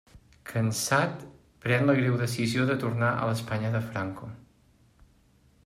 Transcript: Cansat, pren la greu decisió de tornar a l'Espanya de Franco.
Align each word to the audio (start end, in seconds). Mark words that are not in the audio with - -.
Cansat, 0.51 1.19
pren 1.65 1.85
la 1.91 1.95
greu 1.99 2.17
decisió 2.21 2.65
de 2.71 2.77
tornar 2.85 3.11
a 3.19 3.29
l'Espanya 3.31 3.73
de 3.77 3.83
Franco. 3.91 4.31